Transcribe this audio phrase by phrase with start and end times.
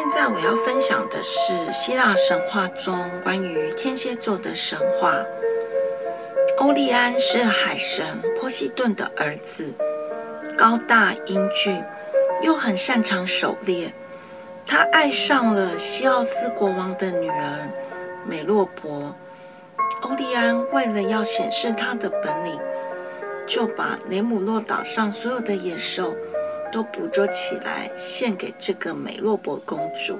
[0.00, 5.12] 现在我要分享的是希腊神话中关于天蝎座的神话。
[6.58, 8.06] 欧利安是海神
[8.38, 9.74] 波西顿的儿子，
[10.56, 11.82] 高大英俊，
[12.42, 13.92] 又很擅长狩猎。
[14.64, 17.68] 他爱上了西奥斯国王的女儿
[18.24, 19.12] 美洛伯。
[20.02, 22.56] 欧利安为了要显示他的本领，
[23.48, 26.14] 就把雷姆诺岛上所有的野兽
[26.72, 30.18] 都捕捉起来，献给这个美洛伯公主。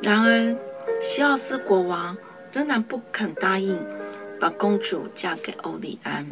[0.00, 0.56] 然而，
[1.00, 2.16] 西奥斯国王
[2.52, 3.78] 仍然不肯答应
[4.40, 6.26] 把公主嫁给欧利安。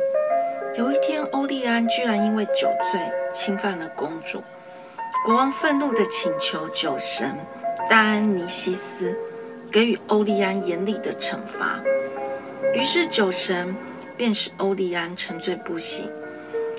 [0.77, 3.01] 有一天，欧利安居然因为酒醉
[3.35, 4.43] 侵犯了公主。
[5.25, 7.35] 国王愤怒地请求酒神
[7.89, 9.17] 戴安尼西斯
[9.73, 11.81] 给予欧利安严厉的惩罚。
[12.75, 13.75] 于是，酒神
[14.17, 16.11] 便使欧利安沉醉不醒。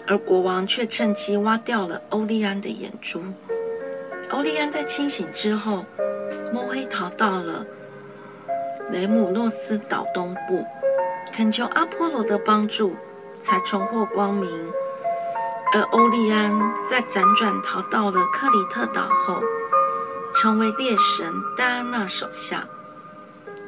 [0.08, 3.22] 而国王却趁机挖掉了欧利安的眼珠。
[4.30, 5.86] 欧利安在清醒之后，
[6.54, 7.66] 摸黑逃到了
[8.90, 10.66] 雷姆诺斯岛东部，
[11.34, 12.96] 恳求阿波罗的帮助，
[13.42, 14.50] 才重获光明。
[15.74, 16.58] 而欧利安
[16.90, 19.42] 在辗转逃到了克里特岛后，
[20.34, 22.66] 成为猎神戴安娜手下。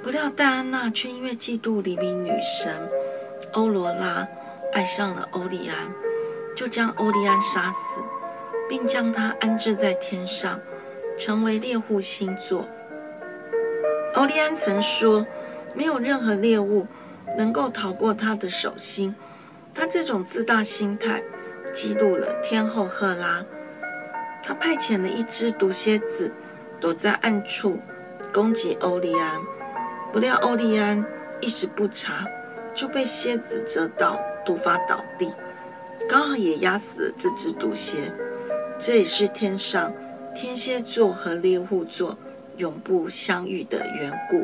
[0.02, 2.90] 不料戴安娜却因为嫉妒黎明女神
[3.52, 4.26] 欧罗拉，
[4.72, 5.76] 爱上了欧利安。
[6.60, 8.02] 就将欧利安杀死，
[8.68, 10.60] 并将他安置在天上，
[11.18, 12.68] 成为猎户星座。
[14.14, 15.26] 欧利安曾说，
[15.74, 16.86] 没有任何猎物
[17.38, 19.16] 能够逃过他的手心。
[19.74, 21.24] 他这种自大心态
[21.74, 23.42] 激怒了天后赫拉，
[24.44, 26.30] 他派遣了一只毒蝎子
[26.78, 27.80] 躲在暗处
[28.34, 29.40] 攻击欧利安。
[30.12, 31.06] 不料欧利安
[31.40, 32.28] 一时不察，
[32.76, 35.34] 就被蝎子蛰到，毒发倒地。
[36.10, 38.12] 刚好也压死了这只毒蝎，
[38.80, 39.94] 这也是天上
[40.36, 42.18] 天蝎座和猎户座
[42.58, 44.42] 永不相遇的缘故。